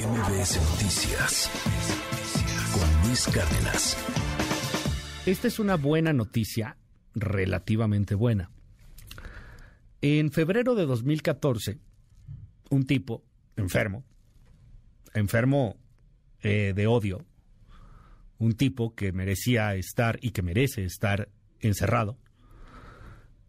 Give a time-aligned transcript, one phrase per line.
[0.00, 1.50] MBS Noticias
[2.72, 3.98] con Luis Cárdenas.
[5.26, 6.78] Esta es una buena noticia,
[7.14, 8.50] relativamente buena.
[10.00, 11.80] En febrero de 2014,
[12.70, 13.26] un tipo
[13.56, 14.02] enfermo,
[15.12, 15.76] enfermo
[16.40, 17.26] eh, de odio,
[18.38, 21.28] un tipo que merecía estar y que merece estar
[21.58, 22.16] encerrado,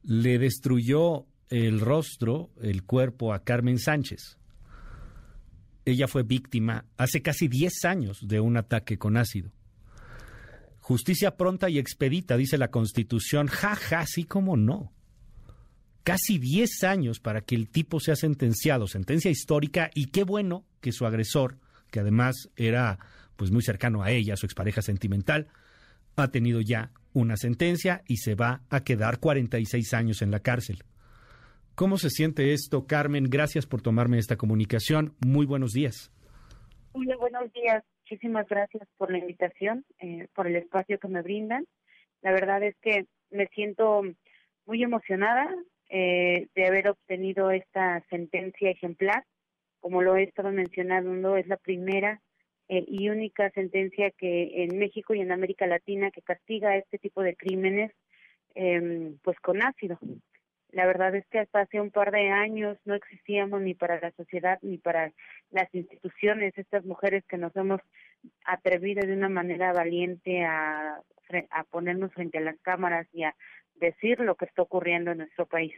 [0.04, 4.41] le destruyó el rostro, el cuerpo a Carmen Sánchez.
[5.86, 9.52] Ella fue víctima hace casi 10 años de un ataque con ácido.
[10.80, 13.48] Justicia pronta y expedita, dice la Constitución.
[13.48, 14.92] Ja, ja, así como no.
[16.04, 20.92] Casi 10 años para que el tipo sea sentenciado, sentencia histórica, y qué bueno que
[20.92, 21.60] su agresor,
[21.92, 23.00] que además era
[23.36, 25.48] pues muy cercano a ella, su expareja sentimental,
[26.16, 30.84] ha tenido ya una sentencia y se va a quedar 46 años en la cárcel.
[31.76, 33.26] ¿Cómo se siente esto, Carmen?
[33.30, 35.16] Gracias por tomarme esta comunicación.
[35.26, 36.12] Muy buenos días.
[36.94, 37.84] Muy buenos días.
[38.02, 41.66] Muchísimas gracias por la invitación, eh, por el espacio que me brindan.
[42.22, 44.04] La verdad es que me siento
[44.66, 45.48] muy emocionada
[45.90, 49.26] eh, de haber obtenido esta sentencia ejemplar.
[49.80, 52.22] Como lo he estado mencionando, es la primera
[52.68, 57.24] eh, y única sentencia que en México y en América Latina que castiga este tipo
[57.24, 57.92] de crímenes
[58.56, 59.98] em, pues con ácido.
[60.72, 64.12] La verdad es que hasta hace un par de años no existíamos ni para la
[64.12, 65.12] sociedad ni para
[65.52, 67.82] las instituciones, estas mujeres que nos hemos
[68.46, 71.02] atrevido de una manera valiente a,
[71.50, 73.36] a ponernos frente a las cámaras y a
[73.76, 75.74] decir lo que está ocurriendo en nuestro país.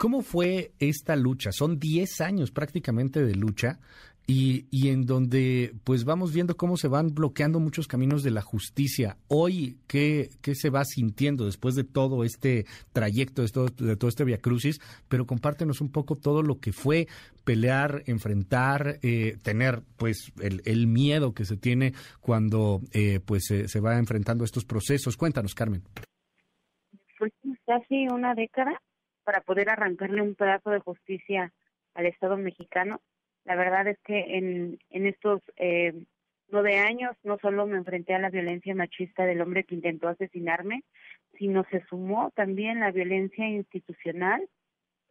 [0.00, 1.50] ¿Cómo fue esta lucha?
[1.52, 3.80] Son 10 años prácticamente de lucha
[4.26, 8.42] y, y, en donde pues vamos viendo cómo se van bloqueando muchos caminos de la
[8.42, 9.16] justicia.
[9.28, 14.08] Hoy, ¿qué, qué se va sintiendo después de todo este trayecto, de todo, de todo
[14.08, 14.80] este viacrucis?
[15.08, 17.08] Pero compártenos un poco todo lo que fue
[17.44, 23.80] pelear, enfrentar, eh, tener pues el, el, miedo que se tiene cuando eh, pues se
[23.80, 25.16] va enfrentando estos procesos.
[25.16, 25.82] Cuéntanos, Carmen.
[27.18, 27.32] Fue
[27.66, 28.80] casi una década
[29.24, 31.52] para poder arrancarle un pedazo de justicia
[31.94, 33.00] al Estado mexicano.
[33.44, 35.94] La verdad es que en, en estos eh,
[36.48, 40.82] nueve años no solo me enfrenté a la violencia machista del hombre que intentó asesinarme,
[41.38, 44.46] sino se sumó también la violencia institucional.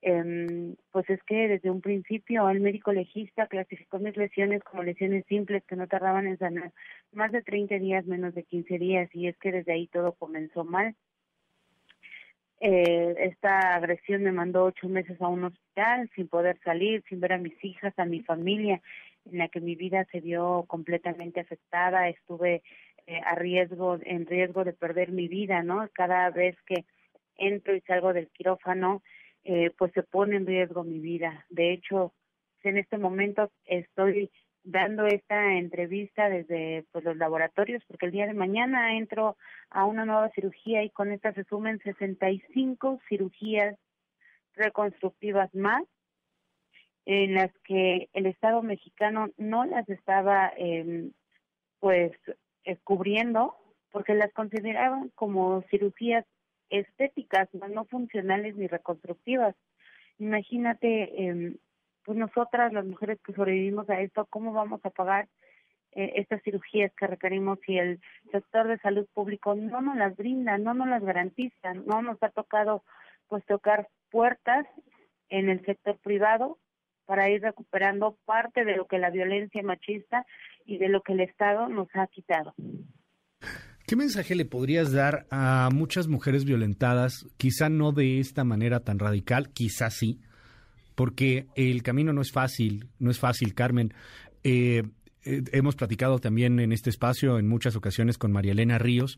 [0.02, 5.26] Eh, pues es que desde un principio el médico legista clasificó mis lesiones como lesiones
[5.26, 6.72] simples que no tardaban en sanar
[7.12, 10.64] más de 30 días, menos de 15 días, y es que desde ahí todo comenzó
[10.64, 10.96] mal.
[12.62, 17.34] Eh, esta agresión me mandó ocho meses a un hospital sin poder salir, sin ver
[17.34, 18.82] a mis hijas, a mi familia,
[19.26, 22.10] en la que mi vida se vio completamente afectada.
[22.10, 22.62] Estuve
[23.08, 25.88] eh, a riesgo, en riesgo de perder mi vida, ¿no?
[25.94, 26.86] Cada vez que
[27.38, 29.02] entro y salgo del quirófano,
[29.44, 31.46] eh, pues se pone en riesgo mi vida.
[31.50, 32.14] De hecho,
[32.64, 34.32] en este momento estoy
[34.72, 39.36] dando esta entrevista desde pues, los laboratorios, porque el día de mañana entro
[39.70, 43.76] a una nueva cirugía y con esta se sumen 65 cirugías
[44.54, 45.84] reconstructivas más,
[47.06, 51.10] en las que el Estado mexicano no las estaba eh,
[51.80, 52.12] pues
[52.66, 53.56] eh, cubriendo,
[53.92, 56.26] porque las consideraban como cirugías
[56.70, 59.56] estéticas, no funcionales ni reconstructivas.
[60.20, 61.56] Imagínate eh,
[62.10, 65.28] pues nosotras, las mujeres que sobrevivimos a esto, ¿cómo vamos a pagar
[65.92, 70.58] eh, estas cirugías que requerimos si el sector de salud público no nos las brinda,
[70.58, 71.76] no nos las garantiza?
[71.86, 72.84] No nos ha tocado
[73.28, 74.66] pues tocar puertas
[75.30, 76.58] en el sector privado
[77.06, 80.26] para ir recuperando parte de lo que la violencia machista
[80.66, 82.56] y de lo que el Estado nos ha quitado.
[83.86, 88.98] ¿Qué mensaje le podrías dar a muchas mujeres violentadas, quizá no de esta manera tan
[88.98, 90.22] radical, quizá sí,
[91.00, 93.94] porque el camino no es fácil, no es fácil, Carmen.
[94.44, 94.84] Eh,
[95.24, 99.18] eh, hemos platicado también en este espacio en muchas ocasiones con María Elena Ríos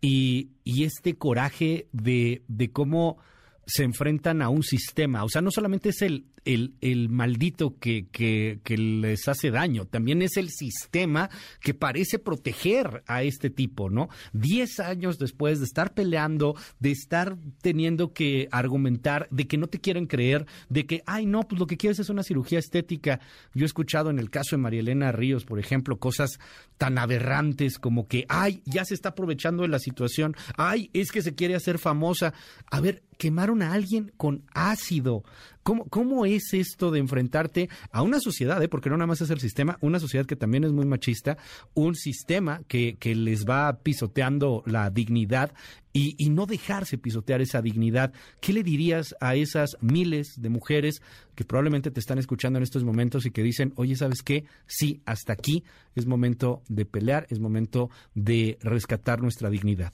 [0.00, 3.18] y, y este coraje de, de cómo
[3.66, 5.22] se enfrentan a un sistema.
[5.22, 9.84] O sea, no solamente es el, el, el maldito que, que, que, les hace daño,
[9.84, 14.08] también es el sistema que parece proteger a este tipo, ¿no?
[14.32, 19.80] Diez años después de estar peleando, de estar teniendo que argumentar, de que no te
[19.80, 23.20] quieren creer, de que, ay, no, pues lo que quieres es una cirugía estética.
[23.54, 26.38] Yo he escuchado en el caso de María Elena Ríos, por ejemplo, cosas
[26.78, 31.22] tan aberrantes como que, ay, ya se está aprovechando de la situación, ay, es que
[31.22, 32.32] se quiere hacer famosa.
[32.70, 35.22] A ver, quemaron a alguien con ácido.
[35.62, 38.68] ¿Cómo, cómo es esto de enfrentarte a una sociedad, ¿eh?
[38.68, 41.36] porque no nada más es el sistema, una sociedad que también es muy machista,
[41.74, 45.52] un sistema que, que les va pisoteando la dignidad
[45.92, 48.12] y, no dejarse pisotear esa dignidad.
[48.40, 51.02] ¿Qué le dirías a esas miles de mujeres
[51.34, 54.44] que probablemente te están escuchando en estos momentos y que dicen, oye, ¿sabes qué?
[54.66, 55.64] Sí, hasta aquí
[55.96, 59.92] es momento de pelear, es momento de rescatar nuestra dignidad.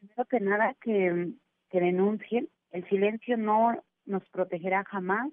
[0.00, 1.32] Primero que nada, que
[1.72, 2.48] denuncien.
[2.72, 5.30] El silencio no nos protegerá jamás.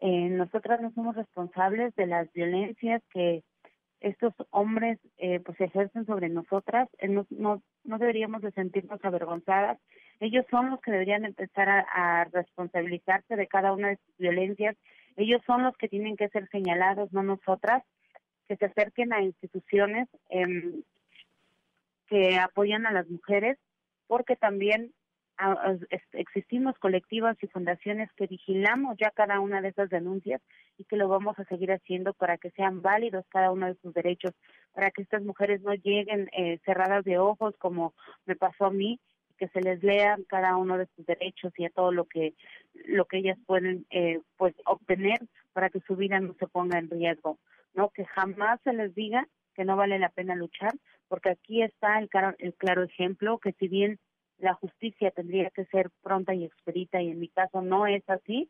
[0.00, 3.42] Eh, nosotras no somos responsables de las violencias que
[4.00, 9.78] estos hombres eh, pues ejercen sobre nosotras, eh, no, no, deberíamos de sentirnos avergonzadas.
[10.20, 14.76] Ellos son los que deberían empezar a, responsabilizarse de cada una de sus violencias.
[15.16, 17.82] Ellos son los que tienen que ser señalados, no nosotras,
[18.46, 20.46] que se acerquen a instituciones eh,
[22.06, 23.58] que apoyan a las mujeres,
[24.06, 24.92] porque también
[26.12, 30.40] existimos colectivos y fundaciones que vigilamos ya cada una de esas denuncias
[30.76, 33.94] y que lo vamos a seguir haciendo para que sean válidos cada uno de sus
[33.94, 34.32] derechos,
[34.72, 37.94] para que estas mujeres no lleguen eh, cerradas de ojos como
[38.26, 39.00] me pasó a mí,
[39.38, 42.34] que se les lean cada uno de sus derechos y a todo lo que
[42.86, 45.20] lo que ellas pueden eh, pues obtener
[45.52, 47.38] para que su vida no se ponga en riesgo,
[47.74, 50.72] no que jamás se les diga que no vale la pena luchar,
[51.08, 52.08] porque aquí está el,
[52.38, 53.98] el claro ejemplo que si bien
[54.38, 58.48] la justicia tendría que ser pronta y expedita y en mi caso no es así,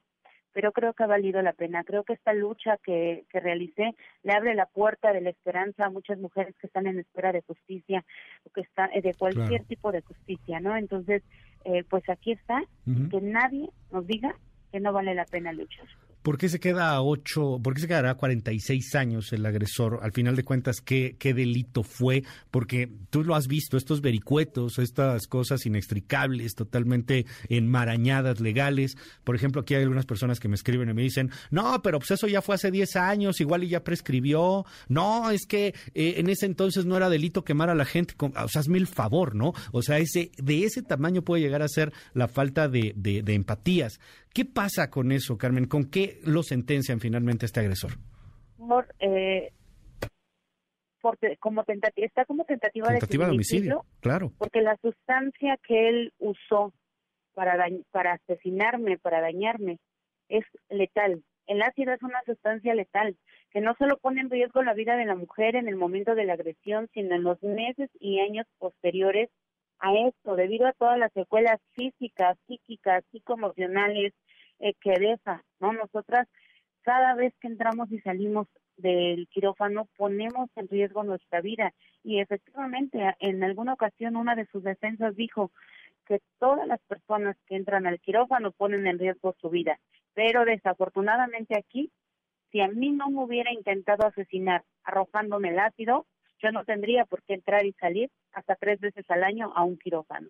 [0.53, 1.85] pero creo que ha valido la pena.
[1.85, 5.91] Creo que esta lucha que, que realicé le abre la puerta de la esperanza a
[5.91, 8.05] muchas mujeres que están en espera de justicia
[8.45, 10.77] o que están eh, de cualquier tipo de justicia, ¿no?
[10.77, 11.23] Entonces,
[11.65, 12.63] eh, pues aquí está,
[13.11, 14.35] que nadie nos diga
[14.73, 15.87] que no vale la pena luchar.
[16.29, 20.01] ¿Por qué se queda a ocho, por qué se quedará a 46 años el agresor?
[20.03, 22.23] Al final de cuentas, ¿qué, ¿qué delito fue?
[22.51, 28.99] Porque tú lo has visto, estos vericuetos, estas cosas inextricables, totalmente enmarañadas, legales.
[29.25, 32.11] Por ejemplo, aquí hay algunas personas que me escriben y me dicen, no, pero pues
[32.11, 34.67] eso ya fue hace 10 años, igual y ya prescribió.
[34.89, 38.13] No, es que eh, en ese entonces no era delito quemar a la gente.
[38.19, 39.55] O sea, hazme el favor, ¿no?
[39.73, 43.33] O sea, ese, de ese tamaño puede llegar a ser la falta de, de, de
[43.33, 43.99] empatías.
[44.39, 45.67] ¿Qué pasa con eso, Carmen?
[45.67, 47.95] ¿Con qué lo sentencian finalmente este agresor?
[48.57, 49.51] Por, eh,
[51.41, 54.31] como tentativa, está como tentativa, de, homicidio, claro.
[54.39, 56.73] Porque la sustancia que él usó
[57.35, 59.81] para, para asesinarme, para dañarme,
[60.29, 61.25] es letal.
[61.49, 63.17] El ácido es una sustancia letal
[63.51, 66.27] que no solo pone en riesgo la vida de la mujer en el momento de
[66.27, 69.31] la agresión, sino en los meses y años posteriores
[69.81, 74.13] a esto, debido a todas las secuelas físicas, psíquicas, psicoemocionales
[74.61, 75.73] eh, que deja, ¿no?
[75.73, 76.29] Nosotras
[76.83, 81.75] cada vez que entramos y salimos del quirófano ponemos en riesgo nuestra vida
[82.05, 85.51] y efectivamente en alguna ocasión una de sus defensas dijo
[86.07, 89.79] que todas las personas que entran al quirófano ponen en riesgo su vida,
[90.15, 91.91] pero desafortunadamente aquí
[92.51, 96.07] si a mí no me hubiera intentado asesinar arrojándome el ácido,
[96.43, 99.77] yo no tendría por qué entrar y salir hasta tres veces al año a un
[99.77, 100.29] quirófano.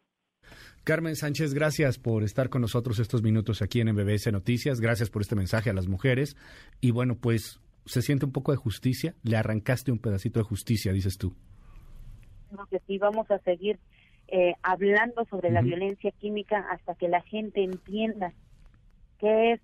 [0.88, 4.80] Carmen Sánchez, gracias por estar con nosotros estos minutos aquí en MBS Noticias.
[4.80, 6.34] Gracias por este mensaje a las mujeres.
[6.80, 9.14] Y bueno, pues se siente un poco de justicia.
[9.22, 11.36] Le arrancaste un pedacito de justicia, dices tú.
[12.70, 13.78] que sí, vamos a seguir
[14.28, 18.32] eh, hablando sobre la violencia química hasta que la gente entienda
[19.18, 19.60] qué es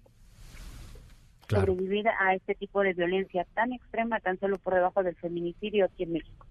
[1.48, 6.02] sobrevivir a este tipo de violencia tan extrema, tan solo por debajo del feminicidio aquí
[6.02, 6.46] en México.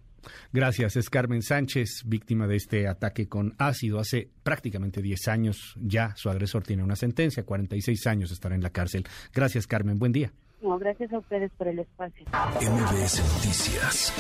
[0.51, 0.95] Gracias.
[0.95, 3.99] Es Carmen Sánchez, víctima de este ataque con ácido.
[3.99, 8.69] Hace prácticamente 10 años ya su agresor tiene una sentencia, 46 años estará en la
[8.69, 9.05] cárcel.
[9.33, 9.99] Gracias, Carmen.
[9.99, 10.31] Buen día.
[10.61, 12.25] No, gracias a ustedes por el espacio.
[12.25, 14.13] MBS Noticias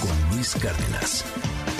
[0.00, 1.77] con Luis Cárdenas.